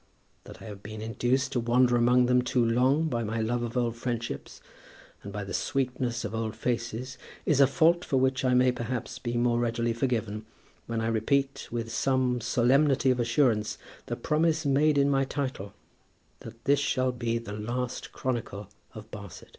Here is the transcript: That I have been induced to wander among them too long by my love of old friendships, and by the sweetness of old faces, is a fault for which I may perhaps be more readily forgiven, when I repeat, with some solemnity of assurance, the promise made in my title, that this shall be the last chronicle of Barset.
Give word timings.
That 0.45 0.63
I 0.63 0.65
have 0.65 0.81
been 0.81 0.99
induced 0.99 1.51
to 1.51 1.59
wander 1.59 1.95
among 1.95 2.25
them 2.25 2.41
too 2.41 2.65
long 2.65 3.07
by 3.07 3.23
my 3.23 3.39
love 3.39 3.61
of 3.61 3.77
old 3.77 3.95
friendships, 3.95 4.59
and 5.21 5.31
by 5.31 5.43
the 5.43 5.53
sweetness 5.53 6.25
of 6.25 6.33
old 6.33 6.55
faces, 6.55 7.19
is 7.45 7.59
a 7.61 7.67
fault 7.67 8.03
for 8.03 8.17
which 8.17 8.43
I 8.43 8.55
may 8.55 8.71
perhaps 8.71 9.19
be 9.19 9.37
more 9.37 9.59
readily 9.59 9.93
forgiven, 9.93 10.47
when 10.87 11.01
I 11.01 11.07
repeat, 11.07 11.67
with 11.71 11.91
some 11.93 12.41
solemnity 12.41 13.11
of 13.11 13.19
assurance, 13.19 13.77
the 14.07 14.15
promise 14.15 14.65
made 14.65 14.97
in 14.97 15.07
my 15.07 15.23
title, 15.23 15.71
that 16.39 16.65
this 16.65 16.79
shall 16.79 17.11
be 17.11 17.37
the 17.37 17.53
last 17.53 18.11
chronicle 18.11 18.69
of 18.95 19.11
Barset. 19.11 19.49